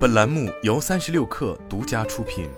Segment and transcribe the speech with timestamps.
[0.00, 2.48] 本栏目由三十六氪独家出品。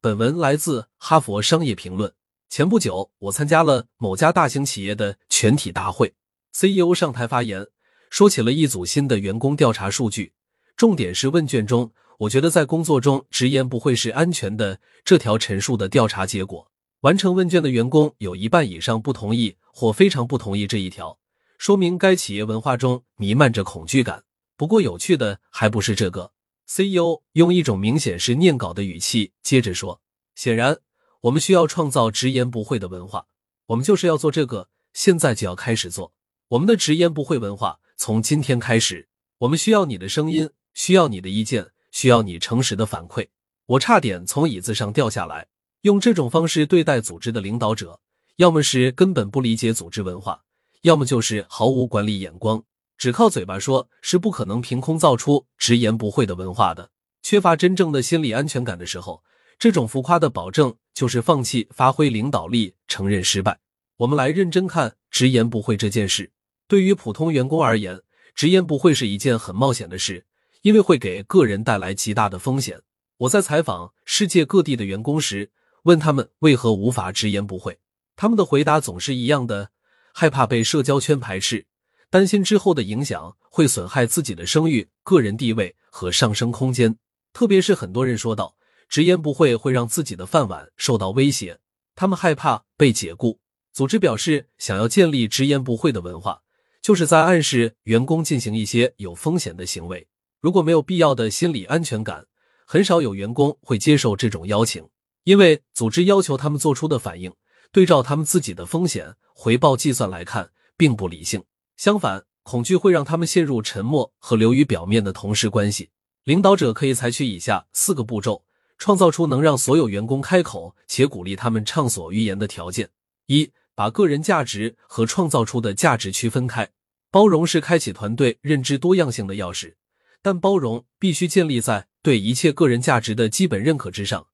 [0.00, 2.10] 本文来自《哈佛商业评论》。
[2.48, 6.14] 前不久，我参加了某家大型企业的全体大会
[6.52, 7.68] ，CEO 上台发言，
[8.10, 10.32] 说起了一组新的员工调查数据，
[10.76, 16.72] 重点是问卷中“我觉得在工作中直言不讳是安全的”这条陈述的调查结果。
[17.02, 21.16] 完成问卷的员工有一半以上不同意或非常不同意这一条，
[21.58, 24.24] 说明该企业文化中弥漫着恐惧感。
[24.56, 26.32] 不过，有趣的还不是这个。
[26.68, 30.00] CEO 用一种明显是念稿的语气接着说
[30.34, 30.78] ：“显然，
[31.20, 33.26] 我们需要创造直言不讳的文化。
[33.66, 36.12] 我们就是要做这个，现在就要开始做
[36.48, 37.78] 我们的直言不讳文化。
[37.96, 43.28] 从今天开始，我们需要你的声音，需要你的意见，需要你诚实的反馈。”
[43.66, 45.48] 我差点从椅子上掉下来。
[45.82, 48.00] 用这种方式对待组织的领导者，
[48.36, 50.42] 要么是根本不理解组织文化，
[50.86, 52.62] 要么就是毫无管理眼光。
[52.96, 56.90] 只靠嘴巴说，是不可能凭空造出直言不讳的文化的。
[57.24, 59.24] 缺乏真正的心理安全感的时候，
[59.58, 63.58] 这种浮夸的保证就是放弃发挥领导力，承认失败。
[63.96, 66.30] 我们来认真看直言不讳这件事。
[66.68, 68.00] 对于普通员工而言，
[68.36, 70.24] 直言不讳是一件很冒险的事，
[70.62, 72.80] 因为会给个人带来极大的风险。
[73.18, 75.50] 我在采访世界各地的员工时。
[75.82, 77.78] 问他们为何无法直言不讳，
[78.16, 79.70] 他们的回答总是一样的：
[80.18, 81.66] 害怕被社交圈排斥，
[82.08, 86.96] 担心之后的影响会损害自己的声誉、个人地位和上升空间。
[87.34, 88.56] 特别是很多人说到，
[88.88, 91.58] 直言不讳会让自己的饭碗受到威胁，
[91.94, 93.38] 他们害怕被解雇。
[93.74, 96.40] 组织表示，想要建立直言不讳的文化，
[96.80, 100.08] 就是在暗示员工进行一些有风险的行为。
[100.40, 102.24] 如果没有必要的心理安全感，
[102.64, 104.82] 很少有员工会接受这种邀请。
[105.24, 107.34] 因为组织要求他们做出的反应，
[107.76, 111.44] 对照他们自己的风险回报计算来看，并不理性。
[111.76, 115.90] 相反，恐惧会让他们陷入沉默和流于表面的同事关系。
[116.24, 118.46] 领导者可以采取以下四个步骤，
[118.78, 122.88] 创造出能让所有员工开口且鼓励他们畅所欲言的条件：
[123.26, 126.70] 一、把个人价值和创造出的价值区分开。
[127.10, 129.74] 包容是开启团队认知多样性的钥匙，
[130.22, 134.28] 但包容必须建立在对一切个人价值的基本认可之上。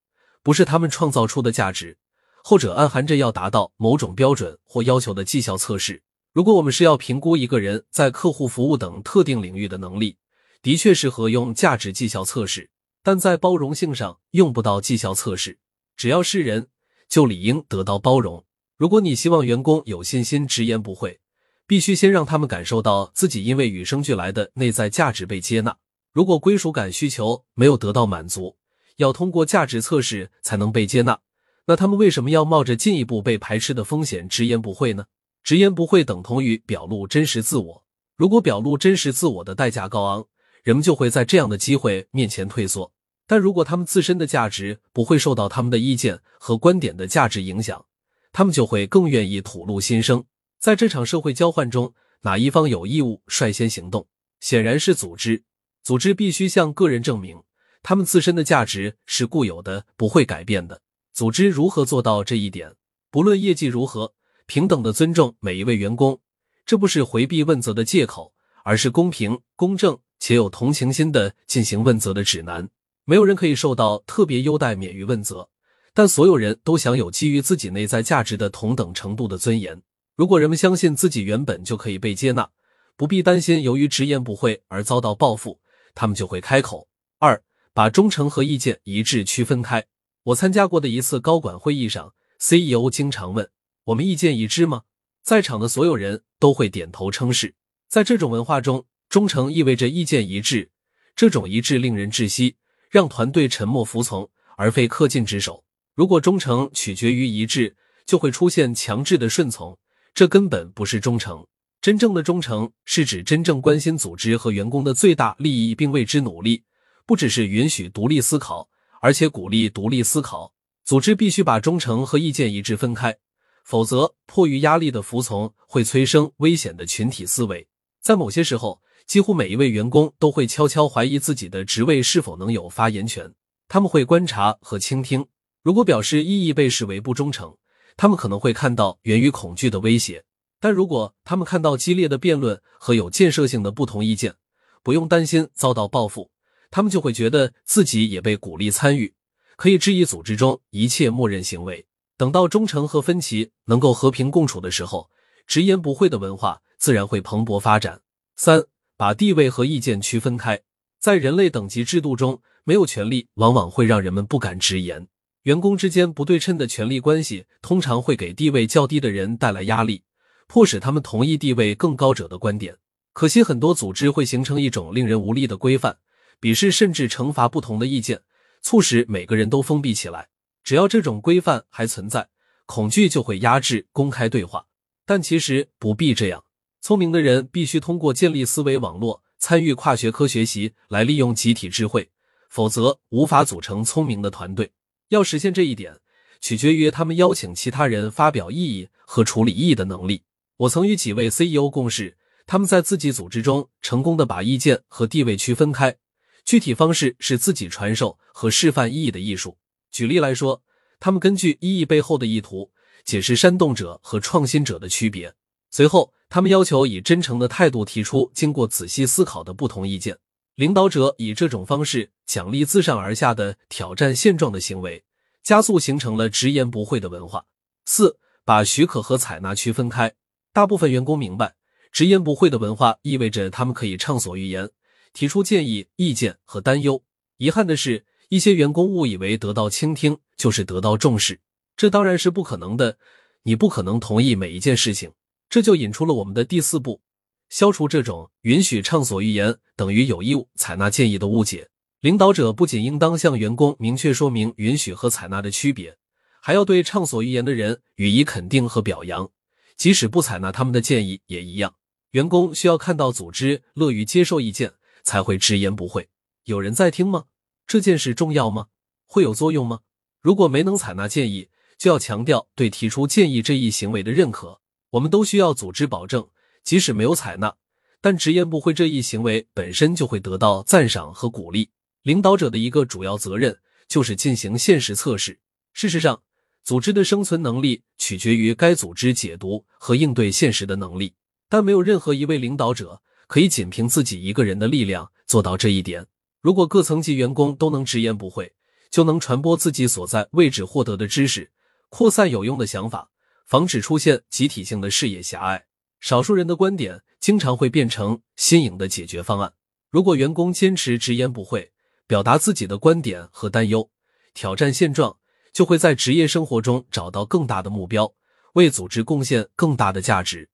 [0.44, 1.98] 不是他们创造出的价值，
[2.44, 6.02] 后者暗含着要达到某种标准或要求的绩效测试。
[6.32, 10.16] 如果我们是要评估一个人在客户服务等特定领域的能力，
[10.62, 12.70] 的确适合用价值绩效测试，
[13.02, 15.58] 但在包容性上用不到绩效测试。
[15.96, 16.68] 只要是人，
[17.08, 18.44] 就理应得到包容。
[18.76, 21.20] 如果你希望员工有信心直言不讳，
[21.66, 25.76] 必须先让他们感受到自己因为与生俱来的内在价值被接纳。
[26.12, 28.56] 如果归属感需求没有得到满足，
[28.96, 31.20] 要通过价值测试才能被接纳，
[31.66, 35.06] 那他们为什么要冒着进一步被排斥的风险直言不讳呢？
[35.44, 37.84] 直言不讳等同于表露真实自我。
[38.16, 40.26] 如果表露真实自我的代价高昂，
[40.62, 42.92] 人们就会在这样的机会面前退缩。
[43.26, 47.84] 但如果他们自身的价值不会受到他们的意见和观点的价值影响，
[48.32, 50.24] 他们就会更愿意吐露心声。
[50.58, 54.06] 在这场社会交换中，哪一方有义务率先行动？
[54.40, 55.42] 显然是组织。
[55.82, 57.42] 组织必须向个人证明。
[57.82, 60.80] 他们自身的价值是固有的，不会改变的。
[61.12, 62.74] 组织如何做到这一点？
[63.10, 64.14] 不论业绩如何，
[64.46, 66.20] 平等的尊重每一位员工，
[66.64, 68.32] 这不是回避问责的借口，
[68.64, 72.68] 而是公平、公正且有同情心的进行问责的指南。
[73.04, 75.48] 没有人可以受到特别优待免于问责，
[75.92, 79.82] 但所有人都享有基于自己内在价值的同等程度的尊严。
[80.16, 82.48] 如果人们相信自己原本就可以被接纳，
[82.96, 85.60] 不必担心由于直言不讳而遭到报复，
[85.94, 86.88] 他们就会开口。
[87.18, 87.42] 二。
[87.74, 89.82] 把忠诚和意见一致区分开。
[90.24, 93.50] 我参加过的一次高管会议上，CEO 经常问
[93.86, 94.82] ：“我们意见一致吗？”
[95.24, 97.54] 在场的所有人都会点头称是。
[97.88, 100.70] 在这种文化中，忠诚意味着意见一致，
[101.16, 102.54] 这种一致令人窒息，
[102.88, 105.64] 让团队沉默服从而非恪尽职守。
[105.94, 109.76] 如果忠诚取决于一致，就会出现强制的顺从，
[110.14, 111.44] 这根本不是忠诚。
[111.80, 116.62] 真正的忠诚是指真正关心组织和员工的最大利益，并为之努力。
[117.04, 118.68] 不只是允许独立思考，
[119.02, 120.54] 而且鼓励独立思考。
[120.84, 123.16] 组织必须把忠诚和意见一致分开，
[123.64, 127.66] 否则迫于压力的服从会催生危险的群体思维。
[128.00, 133.32] 在某些时候，几乎每一位员工都会悄悄怀疑自己的职位是否能有发言权。
[133.68, 135.26] 他们会观察和倾听，
[135.62, 137.56] 如果表示异议被视为不忠诚，
[137.96, 140.20] 他们可能会看到源于恐惧的威胁；
[140.60, 144.34] 但如果他们看到激烈的辩论和有建设性的不同意见，
[144.82, 146.30] 不用担心遭到报复。
[146.72, 149.14] 他们就会觉得自己也被鼓励参与，
[149.56, 151.86] 可以质疑组织中一切默认行为。
[152.16, 155.10] 等到忠诚和分歧能够和平共处的时候，
[155.46, 158.00] 直言不讳的文化自然会蓬勃发展。
[158.36, 158.64] 三、
[158.96, 160.58] 把地位和意见区分开。
[160.98, 165.06] 在人类等级制度中，没有权利往往会让人们不敢直言。
[165.42, 170.04] 员工之间不对称的权力关系，通常会给地位较低的人带来压力，
[170.46, 172.76] 迫使他们同意地位更高者的观点。
[173.12, 175.98] 可惜，很多组织会形成一种令人无力的规范，
[176.42, 178.20] 鄙视甚至惩罚不同的意见，
[178.62, 180.28] 促使每个人都封闭起来。
[180.64, 182.28] 只要这种规范还存在，
[182.66, 184.66] 恐惧就会压制公开对话。
[185.06, 186.44] 但其实不必这样。
[186.80, 192.10] 聪明的人必须通过建立思维网络、参与跨学科学习来利用集体智慧，
[192.50, 194.72] 否则无法组成聪明的团队。
[195.10, 196.00] 要实现这一点，
[196.40, 200.24] 取决于他们邀请其他人发表异议和处理异议的能力。
[200.56, 202.16] 我曾与几位 CEO 共事，
[202.46, 205.96] 他们在自己组织中成功的把意见和地位区分开，
[206.44, 209.56] 具体方式是自己传授和示范意义的艺术。
[209.90, 210.62] 举例来说，
[211.00, 212.70] 他们根据意义背后的意图，
[213.04, 215.34] 解释煽动者和创新者的区别。
[215.70, 220.18] 随后，他们要求以真诚的态度提出经过仔细思考的不同意见。
[220.54, 225.02] 领导者以这种方式奖励自上而下的挑战现状的行为，
[225.42, 227.46] 加速形成了直言不讳的文化。
[227.86, 230.12] 四、把许可和采纳区分开。
[230.52, 231.54] 大部分员工明白，
[231.90, 234.68] 直言不讳的文化意味着他们可以畅所欲言，
[235.12, 237.02] 提出建议、意见和担忧。
[237.38, 241.40] 遗憾的是，一些员工误以为得到倾听就是得到重视，
[241.76, 242.98] 这当然是不可能的。
[243.42, 245.12] 你不可能同意每一件事情，
[245.50, 247.00] 这就引出了我们的第四步。
[247.48, 251.68] 消除这种允许畅所欲言等于有义务采纳建议的误解。
[252.00, 255.96] 领导者不仅应当向员工明确说明允许和采纳的区别，
[256.40, 259.30] 还要对畅所欲言的人予以肯定和表扬，
[259.76, 261.74] 即使不采纳他们的建议也一样。
[262.12, 266.08] 员工需要看到组织乐于接受意见，才会直言不讳。
[266.44, 267.24] 有人在听吗？
[267.66, 268.66] 这件事重要吗？
[269.06, 269.80] 会有作用吗？
[270.20, 274.60] 如果没能采纳建议，就要强调对提出建议这一行为的认可。
[274.90, 276.28] 我们都需要组织保证。
[276.64, 277.56] 即使没有采纳，
[278.00, 281.70] 但直言不讳这一行为本身就会得到赞赏和鼓励。
[282.02, 283.58] 领导者的一个主要责任
[283.88, 285.40] 就是进行现实测试。
[285.72, 286.22] 事实上，
[286.62, 291.14] 组织的生存能力取决于该组织解读和应对现实的能力。
[291.48, 293.02] 但没有任何一位领导者
[293.32, 296.06] 可以仅凭自己一个人的力量做到这一点。
[296.42, 298.52] 如果各层级员工都能直言不讳，
[298.90, 301.50] 就能传播自己所在位置获得的知识，
[301.88, 303.08] 扩散有用的想法，
[303.46, 305.64] 防止出现集体性的视野狭隘。
[305.98, 309.54] 少数人的观点经常会变成新颖的解决方案。
[309.88, 311.72] 如果员工坚持直言不讳，
[312.06, 313.88] 表达自己的观点和担忧，
[314.34, 315.16] 挑战现状，
[315.54, 318.12] 就会在职业生活中找到更大的目标，
[318.52, 320.50] 为组织贡献更大的价值。